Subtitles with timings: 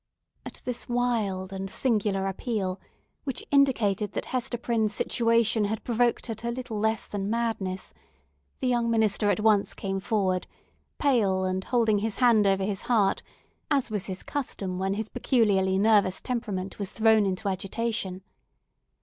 [0.47, 2.81] At this wild and singular appeal,
[3.23, 7.93] which indicated that Hester Prynne's situation had provoked her to little less than madness,
[8.61, 10.47] the young minister at once came forward,
[10.97, 13.21] pale, and holding his hand over his heart,
[13.69, 18.23] as was his custom whenever his peculiarly nervous temperament was thrown into agitation.